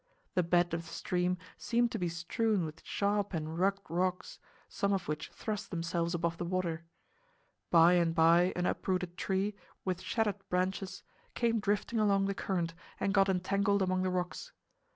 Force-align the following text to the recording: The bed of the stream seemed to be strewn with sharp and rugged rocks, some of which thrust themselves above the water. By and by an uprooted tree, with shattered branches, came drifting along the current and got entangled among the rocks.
The 0.33 0.41
bed 0.41 0.73
of 0.73 0.87
the 0.87 0.91
stream 0.93 1.37
seemed 1.59 1.91
to 1.91 1.99
be 1.99 2.09
strewn 2.09 2.65
with 2.65 2.81
sharp 2.83 3.35
and 3.35 3.59
rugged 3.59 3.83
rocks, 3.87 4.39
some 4.67 4.93
of 4.93 5.07
which 5.07 5.29
thrust 5.29 5.69
themselves 5.69 6.15
above 6.15 6.39
the 6.39 6.43
water. 6.43 6.85
By 7.69 7.93
and 7.93 8.15
by 8.15 8.51
an 8.55 8.65
uprooted 8.65 9.15
tree, 9.15 9.53
with 9.85 10.01
shattered 10.01 10.39
branches, 10.49 11.03
came 11.35 11.59
drifting 11.59 11.99
along 11.99 12.25
the 12.25 12.33
current 12.33 12.73
and 12.99 13.13
got 13.13 13.29
entangled 13.29 13.83
among 13.83 14.01
the 14.01 14.09
rocks. 14.09 14.51